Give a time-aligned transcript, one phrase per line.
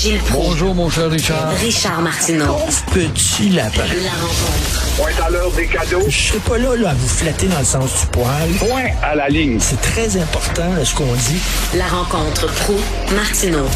[0.00, 0.48] Gilles Proulx.
[0.48, 1.52] Bonjour, mon cher Richard.
[1.58, 2.56] Richard Martineau.
[2.94, 3.82] Petit lapin.
[4.02, 4.96] La rencontre.
[4.96, 6.06] Point à l'heure des cadeaux.
[6.08, 8.48] Je serai pas là, là à vous flatter dans le sens du poil.
[8.58, 9.58] Point à la ligne.
[9.60, 11.42] C'est très important là, ce qu'on dit.
[11.76, 12.76] La rencontre pro
[13.14, 13.66] martineau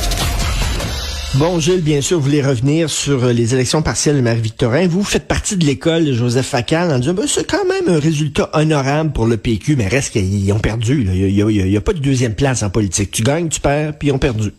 [1.35, 4.87] Bon, Gilles, bien sûr, vous voulez revenir sur les élections partielles de Marie-Victorin.
[4.87, 8.01] Vous faites partie de l'école de Joseph Facal en disant, ben, c'est quand même un
[8.01, 11.07] résultat honorable pour le PQ, mais reste qu'ils ont perdu.
[11.07, 13.11] Il n'y a, pas de deuxième place en politique.
[13.11, 14.53] Tu gagnes, tu perds, puis ils ont perdu.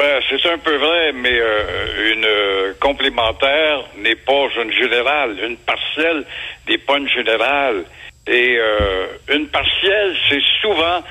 [0.00, 5.36] Ben, c'est un peu vrai, mais euh, une euh, complémentaire n'est pas une générale.
[5.44, 6.24] Une partielle
[6.66, 7.84] n'est pas une générale.
[8.26, 11.02] Et euh, une partielle, c'est souvent,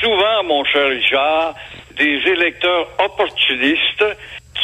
[0.00, 1.54] souvent, mon cher Richard,
[1.96, 4.06] des électeurs opportunistes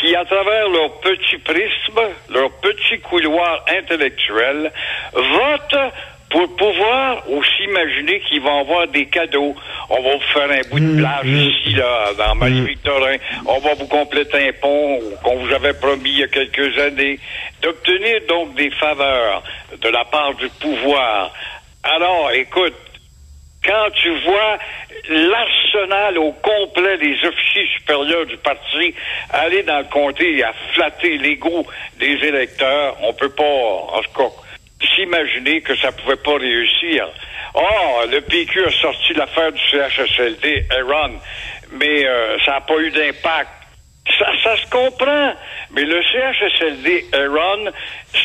[0.01, 4.73] qui, à travers leur petit prisme, leur petit couloir intellectuel,
[5.13, 5.93] votent
[6.31, 9.55] pour pouvoir aussi imaginer qu'ils vont avoir des cadeaux.
[9.89, 13.17] On va vous faire un bout de plage ici, là, dans Marie-Victorin.
[13.47, 17.19] On va vous compléter un pont qu'on vous avait promis il y a quelques années.
[17.63, 19.43] D'obtenir donc des faveurs
[19.81, 21.33] de la part du pouvoir.
[21.83, 22.75] Alors, écoute,
[23.65, 24.59] quand tu vois
[25.09, 28.95] l'arsenal au complet des officiers supérieurs du parti
[29.31, 31.67] aller dans le comté et à flatter l'ego
[31.99, 34.31] des électeurs, on peut pas, en tout cas,
[34.99, 37.09] s'imaginer que ça pouvait pas réussir.
[37.55, 41.15] Oh, le PQ a sorti l'affaire du CHSLD, Aaron,
[41.73, 43.51] mais euh, ça n'a pas eu d'impact.
[44.19, 45.35] Ça, ça se comprend.
[45.71, 47.71] Mais le CHSLD Aaron,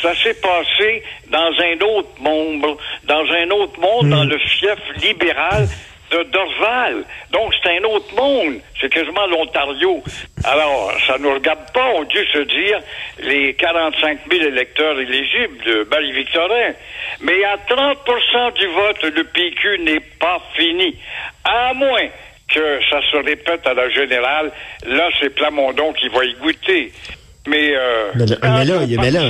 [0.01, 5.67] ça s'est passé dans un autre monde, dans un autre monde, dans le fief libéral
[6.13, 7.03] de Dorval.
[7.31, 8.55] Donc, c'est un autre monde.
[8.79, 10.03] C'est quasiment l'Ontario.
[10.43, 11.87] Alors, ça ne nous regarde pas.
[11.95, 12.79] On dû se dire
[13.19, 16.73] les 45 000 électeurs éligibles de Marie-Victorin.
[17.21, 20.95] Mais à 30 du vote, le PQ n'est pas fini.
[21.43, 22.07] À moins
[22.53, 24.51] que ça se répète à la générale,
[24.85, 26.91] là, c'est Plamondon qui va y goûter.
[27.47, 29.21] Mais, euh, Mais là- mais il mais là-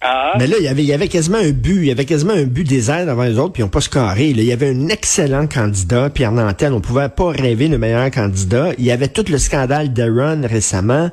[0.00, 0.34] Ah?
[0.38, 1.78] Mais là, il y avait, il y avait quasiment un but.
[1.78, 4.26] Il y avait quasiment un but désert devant les autres, puis ils n'ont pas scoré.
[4.32, 6.72] Là, il y avait un excellent candidat, Pierre Nantel.
[6.72, 8.68] On pouvait pas rêver de meilleur candidat.
[8.78, 11.10] Il y avait tout le scandale d'Aaron récemment.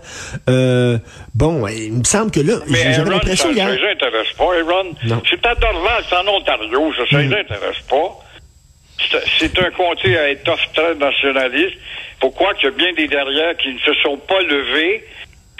[0.50, 1.00] Euh,
[1.34, 3.68] bon, il me semble que là, j'avais l'impression ça hier.
[3.70, 4.94] ne les intéresse pas, Aaron.
[5.06, 5.22] Non.
[5.30, 8.20] C'est à Dorval, c'est en Ontario, ça, ça les intéresse pas.
[9.12, 11.76] C'est- C'est un comté à étoffe très nationaliste.
[12.20, 15.04] Pourquoi qu'il y a bien des derrière qui ne se sont pas levés?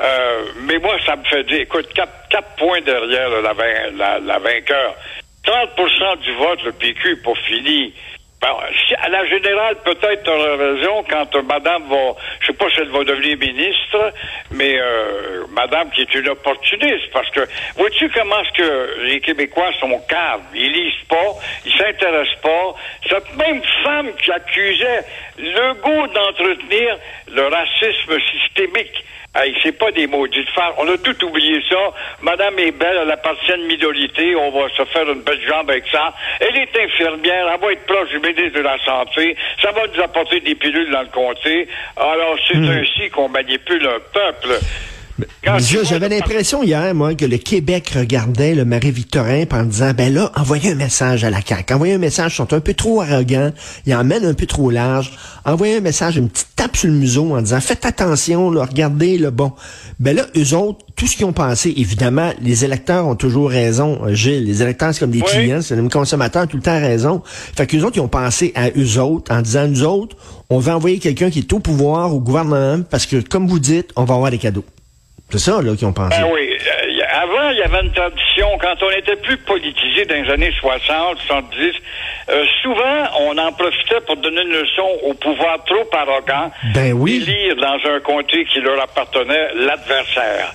[0.02, 3.54] Euh, mais moi, ça me fait dire, écoute, quatre, quatre points derrière la,
[3.96, 4.96] la, la vainqueur.
[5.44, 7.94] 30 du vote, le PQ n'est pas fini.
[8.42, 8.48] Bon,
[8.88, 12.82] si- à la générale, peut-être tu raison quand euh, Madame va, je sais pas si
[12.82, 14.14] elle va devenir ministre,
[14.52, 19.72] mais euh, Madame qui est une opportuniste, parce que vois-tu comment est-ce que les Québécois
[19.80, 21.34] sont caves, ils lisent pas,
[21.66, 22.76] ils s'intéressent pas.
[23.10, 25.06] Cette même femme qui accusait
[25.38, 26.98] le goût d'entretenir
[27.32, 29.06] le racisme systémique.
[29.36, 30.74] Hey, c'est pas des maudites femmes.
[30.78, 31.92] On a tout oublié ça.
[32.22, 34.34] Madame est belle, elle appartient à une minorité.
[34.36, 36.14] On va se faire une belle jambe avec ça.
[36.40, 37.50] Elle est infirmière.
[37.54, 39.36] Elle va être proche du ministre de la Santé.
[39.62, 41.68] Ça va nous apporter des pilules dans le comté.
[41.98, 44.58] Alors, c'est ainsi qu'on manipule un peuple.
[45.44, 50.72] J'avais l'impression hier, moi, que le Québec regardait le Marie-Victorin en disant, ben là, envoyez
[50.72, 51.74] un message à la CAQ.
[51.74, 53.52] Envoyez un message, ils sont un peu trop arrogants,
[53.86, 55.12] ils emmènent un peu trop large.
[55.46, 59.18] Envoyez un message, une petite tape sur le museau en disant, faites attention, là, regardez,
[59.18, 59.54] le bon.
[60.00, 64.00] Ben là, eux autres, tout ce qu'ils ont pensé, évidemment, les électeurs ont toujours raison,
[64.06, 64.46] euh, Gilles.
[64.46, 65.28] Les électeurs, c'est comme des Oui.
[65.30, 67.22] clients, c'est les consommateurs, tout le temps raison.
[67.26, 70.16] Fait qu'eux autres, ils ont pensé à eux autres en disant, nous autres,
[70.50, 73.92] on va envoyer quelqu'un qui est au pouvoir, au gouvernement, parce que, comme vous dites,
[73.96, 74.66] on va avoir des cadeaux.
[75.32, 76.22] C'est ça, là, qu'ils ont pensé.
[76.22, 76.50] Ben oui.
[76.52, 80.52] Euh, avant, il y avait une tradition, quand on était plus politisé dans les années
[80.60, 81.74] 60, 70,
[82.30, 87.20] euh, souvent, on en profitait pour donner une leçon au pouvoir trop arrogant Ben oui.
[87.20, 90.54] d'élire dans un comté qui leur appartenait l'adversaire.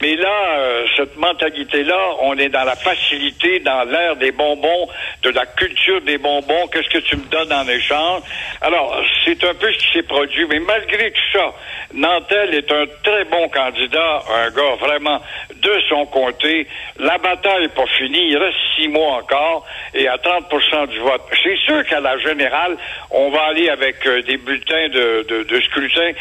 [0.00, 4.88] Mais là, euh, cette mentalité-là, on est dans la facilité, dans l'ère des bonbons,
[5.22, 6.68] de la culture des bonbons.
[6.68, 8.22] Qu'est-ce que tu me donnes en échange?
[8.60, 10.46] Alors, c'est un peu ce qui s'est produit.
[10.48, 11.52] Mais malgré tout ça,
[11.92, 15.20] Nantel est un très bon candidat, un gars vraiment
[15.56, 16.68] de son côté.
[16.98, 18.28] La bataille n'est pas finie.
[18.30, 21.22] Il reste six mois encore et à 30% du vote.
[21.42, 22.76] C'est sûr qu'à la générale,
[23.10, 26.12] on va aller avec euh, des bulletins de, de, de scrutin,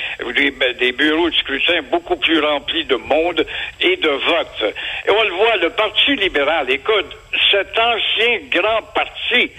[0.80, 3.46] des bureaux de scrutin beaucoup plus remplis de monde
[3.80, 4.74] et de vote.
[5.06, 7.16] Et on le voit, le Parti libéral, écoute,
[7.52, 9.52] cet ancien grand parti,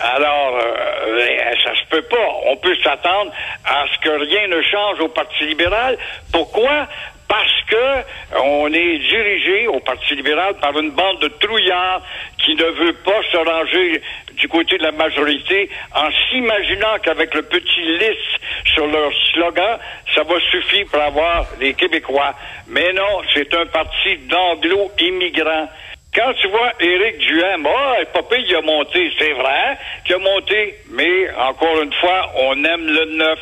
[0.00, 1.26] alors euh,
[1.64, 2.28] ça se peut pas.
[2.46, 3.32] On peut s'attendre
[3.64, 5.96] à ce que rien ne change au Parti libéral.
[6.32, 6.86] Pourquoi?
[7.34, 12.00] Parce que on est dirigé au Parti libéral par une bande de trouillards
[12.38, 14.00] qui ne veut pas se ranger
[14.34, 18.38] du côté de la majorité en s'imaginant qu'avec le petit lisse
[18.72, 19.80] sur leur slogan,
[20.14, 22.36] ça va suffire pour avoir les Québécois.
[22.68, 25.68] Mais non, c'est un parti d'anglo-immigrants.
[26.14, 30.18] Quand tu vois Éric Duhem, ah, oh, papa, il a monté, c'est vrai qu'il a
[30.18, 33.38] monté, mais encore une fois, on aime le neuf,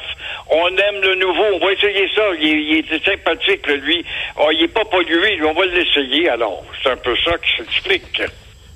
[0.51, 4.03] on aime le nouveau, on va essayer ça, il, il est sympathique, lui,
[4.39, 7.59] oh, il est pas pollué, lui, on va l'essayer, alors, c'est un peu ça qui
[7.59, 8.23] s'explique.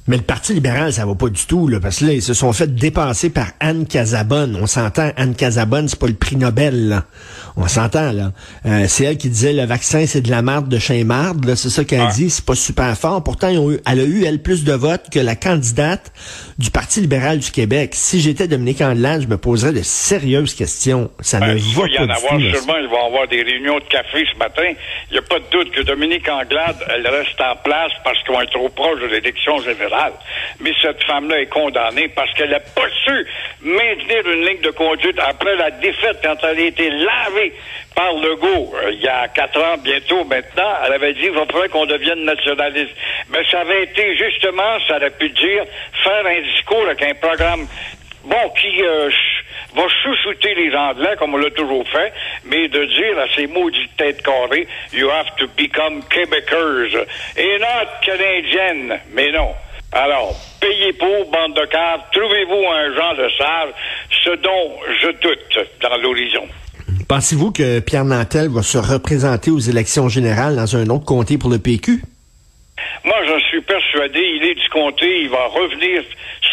[0.09, 2.35] Mais le Parti libéral, ça va pas du tout, là, parce que là, ils se
[2.35, 4.57] sont fait dépasser par Anne Casabonne.
[4.61, 7.05] On s'entend, Anne Casabonne, c'est pas le prix Nobel, là.
[7.59, 8.33] On s'entend, là.
[8.67, 11.55] Euh, c'est elle qui disait le vaccin, c'est de la marde de chez marde.
[11.55, 12.13] C'est ça qu'elle Ah.
[12.15, 13.25] dit, c'est pas super fort.
[13.25, 16.13] Pourtant, ils ont eu, elle a eu, elle, plus de votes que la candidate
[16.59, 17.93] du Parti libéral du Québec.
[17.95, 21.11] Si j'étais Dominique Andelade, je me poserais de sérieuses questions.
[21.21, 22.77] Ça Ben, ne il va y en avoir tout, sûrement.
[22.79, 24.69] Il va y avoir des réunions de café ce matin.
[25.11, 28.41] Il n'y a pas de doute que Dominique Anglade, elle reste en place parce qu'on
[28.43, 30.13] est trop proche de l'élection générale.
[30.61, 33.27] Mais cette femme-là est condamnée parce qu'elle n'a pas su
[33.63, 37.46] maintenir une ligne de conduite après la défaite quand elle a été lavée
[37.95, 40.73] par Legault euh, il y a quatre ans bientôt maintenant.
[40.85, 42.95] Elle avait dit qu'il faudrait qu'on devienne nationaliste.
[43.31, 45.65] Mais ça avait été justement, ça aurait pu dire,
[46.03, 47.67] faire un discours avec un programme
[48.25, 49.11] bon, qui euh,
[49.75, 52.13] va chouchouter les Anglais, comme on l'a toujours fait,
[52.45, 57.07] mais de dire à ces maudites têtes carrées, you have to become Québécois
[57.37, 59.01] et not Canadienne.
[59.13, 59.55] Mais non.
[59.93, 63.71] Alors, payez pour, bande de caves, trouvez-vous un genre de sage,
[64.25, 66.49] ce dont je doute dans l'horizon.
[67.09, 71.51] Pensez-vous que Pierre Nantel va se représenter aux élections générales dans un autre comté pour
[71.51, 72.03] le PQ?
[73.05, 76.03] Moi, je suis persuadé, il est du comté, il va revenir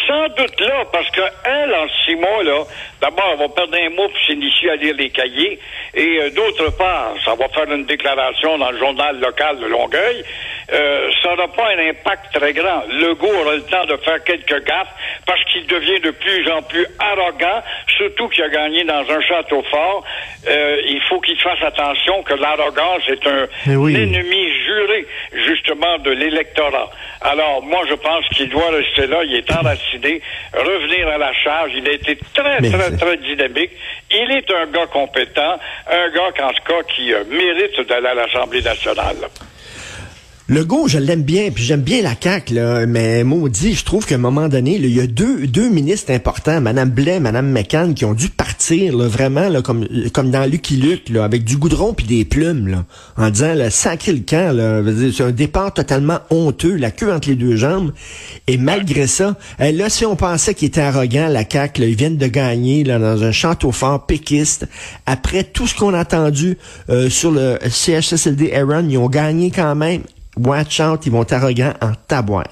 [0.06, 2.64] sans doute là, parce que elle, en six mois, là,
[3.00, 5.58] d'abord, elle va perdre un mois pour s'initier à lire les cahiers,
[5.94, 10.24] et euh, d'autre part, ça va faire une déclaration dans le journal local de Longueuil,
[10.72, 12.82] euh, ça n'aura pas un impact très grand.
[12.88, 14.94] Legault aura le temps de faire quelques gaffes,
[15.26, 17.62] parce qu'il devient de plus en plus arrogant,
[17.96, 20.04] surtout qu'il a gagné dans un château fort.
[20.48, 23.94] Euh, il faut qu'il fasse attention que l'arrogance est un oui.
[23.94, 25.06] ennemi juré,
[25.46, 26.90] justement, de l'électorat.
[27.20, 29.22] Alors, moi, je pense qu'il doit rester là.
[29.24, 29.93] Il est enraciné,
[30.52, 31.72] revenir à la charge.
[31.74, 33.70] Il a été très, Mais très, très dynamique.
[34.10, 35.58] Il est un gars compétent,
[35.90, 39.16] un gars, qu'en tout cas, qui euh, mérite d'aller à l'Assemblée nationale.
[40.46, 44.16] Legault, je l'aime bien, puis j'aime bien la CAQ, là, mais maudit, je trouve qu'à
[44.16, 47.94] un moment donné, là, il y a deux, deux ministres importants, Mme Blais, Mme McCann,
[47.94, 51.56] qui ont dû partir, là, vraiment, là, comme, comme dans Lucky Luke, là, avec du
[51.56, 52.84] goudron puis des plumes, là,
[53.16, 54.82] en disant, là, sacré le camp, là,
[55.16, 57.94] c'est un départ totalement honteux, la queue entre les deux jambes,
[58.46, 61.96] et malgré ça, eh, là, si on pensait qu'ils étaient arrogants, la CAQ, là, ils
[61.96, 64.66] viennent de gagner, là, dans un château fort péquiste,
[65.06, 66.58] après tout ce qu'on a entendu
[66.90, 70.02] euh, sur le CHSLD Aaron, ils ont gagné quand même,
[70.36, 72.44] Watch out, ils vont être arrogants en taboire.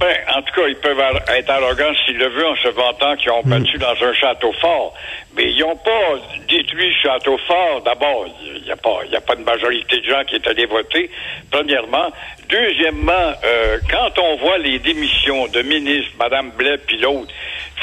[0.00, 3.30] Ben, en tout cas, ils peuvent être arrogants s'ils le veulent en se vantant qu'ils
[3.30, 4.92] ont battu dans un château fort.
[5.36, 6.18] Mais ils n'ont pas
[6.48, 7.80] détruit le château fort.
[7.84, 10.66] D'abord, il n'y a, pas- y a pas de majorité de gens qui est allé
[10.66, 11.08] voter,
[11.48, 12.10] premièrement.
[12.48, 13.12] Deuxièmement,
[13.44, 17.32] euh, quand on voit les démissions de ministres, Mme Blais puis l'autre,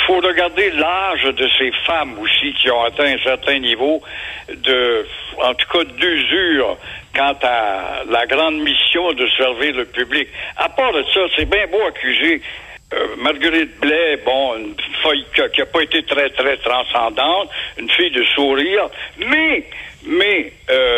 [0.07, 4.01] faut regarder l'âge de ces femmes aussi qui ont atteint un certain niveau
[4.49, 5.05] de,
[5.41, 6.77] en tout cas, d'usure
[7.15, 10.27] quant à la grande mission de servir le public.
[10.57, 12.41] À part de ça, c'est bien beau accuser
[12.93, 18.11] euh, Marguerite Blais, bon, une fille qui n'a pas été très, très transcendante, une fille
[18.11, 19.63] de sourire, mais,
[20.05, 20.90] mais, euh,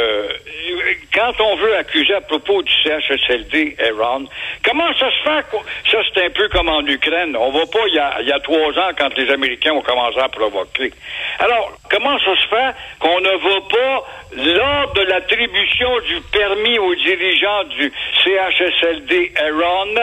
[1.23, 4.25] quand on veut accuser à propos du CHSLD, Aaron,
[4.63, 5.49] comment ça se fait?
[5.49, 5.61] quoi?
[5.89, 7.37] Ça, c'est un peu comme en Ukraine.
[7.37, 10.19] On va pas, il y a, y a trois ans, quand les Américains ont commencé
[10.19, 10.91] à provoquer.
[11.39, 16.95] Alors, comment ça se fait qu'on ne va pas, lors de l'attribution du permis aux
[16.95, 17.91] dirigeants du
[18.23, 19.95] CHSLD, Aaron,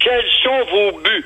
[0.00, 1.24] quels sont vos buts?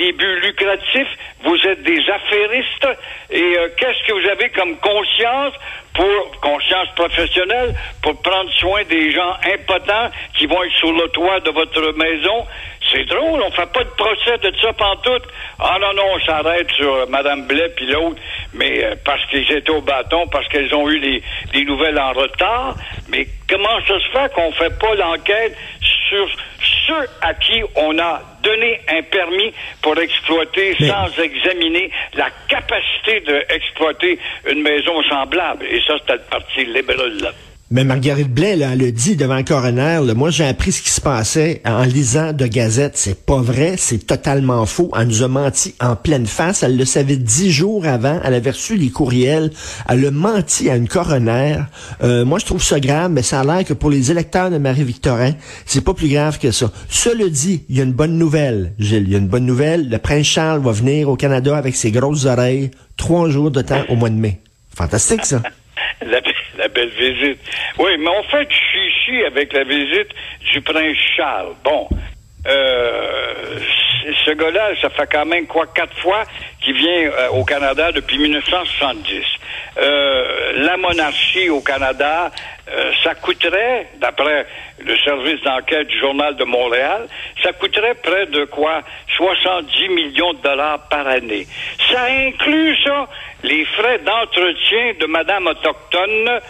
[0.00, 1.08] Des lucratifs,
[1.44, 2.88] vous êtes des affairistes,
[3.30, 5.54] et euh, qu'est-ce que vous avez comme conscience
[5.94, 11.40] pour conscience professionnelle pour prendre soin des gens impotents qui vont être sur le toit
[11.40, 12.46] de votre maison?
[12.90, 15.24] C'est drôle, on fait pas de procès de ça pantoute.
[15.58, 18.20] Ah non, non, on s'arrête sur Mme Blais puis l'autre,
[18.54, 22.12] mais euh, parce qu'ils étaient au bâton, parce qu'elles ont eu les, les nouvelles en
[22.12, 22.74] retard.
[23.10, 25.56] Mais comment ça se fait qu'on fait pas l'enquête
[26.08, 26.28] sur
[26.86, 29.52] ceux à qui on a donné un permis
[29.82, 35.66] pour exploiter Mais- sans examiner la capacité d'exploiter une maison semblable.
[35.66, 37.16] Et ça, c'était le Parti libéral.
[37.20, 37.30] Là.
[37.72, 40.90] Mais Marguerite Blais, là, le dit devant le coroner, là, moi j'ai appris ce qui
[40.90, 42.96] se passait en lisant de Gazette.
[42.96, 44.90] C'est pas vrai, c'est totalement faux.
[44.98, 46.64] Elle nous a menti en pleine face.
[46.64, 48.18] Elle le savait dix jours avant.
[48.24, 49.52] Elle avait reçu les courriels.
[49.88, 51.58] Elle a menti à une coroner.
[52.02, 54.58] Euh, moi je trouve ça grave, mais ça a l'air que pour les électeurs de
[54.58, 55.34] Marie-Victorin,
[55.64, 56.72] c'est pas plus grave que ça.
[56.88, 59.04] Cela dit, il y a une bonne nouvelle, Gilles.
[59.06, 59.88] Il y a une bonne nouvelle.
[59.88, 62.72] Le prince Charles va venir au Canada avec ses grosses oreilles.
[62.96, 64.40] Trois jours de temps au mois de mai.
[64.74, 65.40] Fantastique ça.
[66.74, 67.38] Belle visite.
[67.78, 70.08] Oui, mais on fait du chichi avec la visite
[70.52, 71.54] du prince Charles.
[71.64, 71.88] Bon,
[72.46, 73.58] euh,
[74.24, 76.22] ce gars-là, ça fait quand même quoi quatre fois
[76.62, 79.24] qu'il vient euh, au Canada depuis 1970.
[79.78, 82.30] Euh, la monarchie au Canada,
[82.70, 84.46] euh, ça coûterait, d'après
[84.78, 87.06] le service d'enquête du Journal de Montréal,
[87.42, 88.82] ça coûterait près de quoi?
[89.16, 91.46] 70 millions de dollars par année.
[91.90, 93.08] Ça inclut ça
[93.42, 96.40] les frais d'entretien de Madame autochtone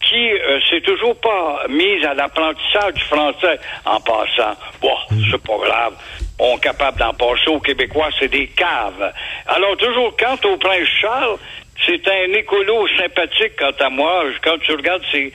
[0.00, 4.56] qui euh, s'est toujours pas mise à l'apprentissage du français en passant.
[4.80, 4.94] Bon,
[5.30, 5.94] c'est pas grave.
[6.38, 9.12] On capable d'en passer aux Québécois, c'est des caves.
[9.46, 11.38] Alors, toujours quant au prince Charles,
[11.84, 14.24] c'est un écolo sympathique quant à moi.
[14.42, 15.32] Quand tu regardes ses,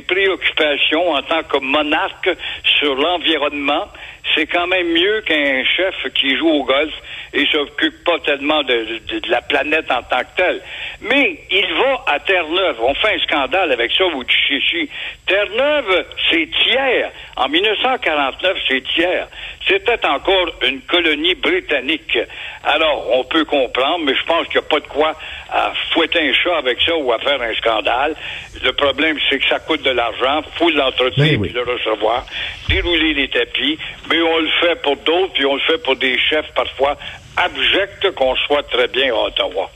[0.00, 2.30] préoccupations en tant que monarque
[2.78, 3.88] sur l'environnement,
[4.34, 6.92] c'est quand même mieux qu'un chef qui joue au golf
[7.34, 10.62] et s'occupe pas tellement de la planète en tant que telle.
[11.02, 12.76] Mais il va à Terre-Neuve.
[12.80, 14.88] On fait un scandale avec ça, vous chichi.
[15.32, 17.10] Terre-Neuve, c'est tiers.
[17.36, 19.26] En 1949, c'est tiers.
[19.66, 22.18] C'était encore une colonie britannique.
[22.62, 25.14] Alors, on peut comprendre, mais je pense qu'il n'y a pas de quoi
[25.50, 28.14] à fouetter un chat avec ça ou à faire un scandale.
[28.62, 31.48] Le problème, c'est que ça coûte de l'argent, faut l'entretenir oui.
[31.48, 32.26] puis le recevoir,
[32.68, 33.78] dérouler les tapis,
[34.10, 36.98] mais on le fait pour d'autres, puis on le fait pour des chefs parfois
[37.38, 39.70] abjects qu'on soit très bien à Ottawa.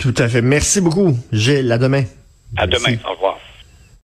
[0.00, 0.40] Tout à fait.
[0.40, 1.70] Merci beaucoup, Gilles.
[1.70, 2.04] À demain.
[2.56, 2.86] À Merci.
[2.86, 2.96] demain.
[3.06, 3.38] Au revoir.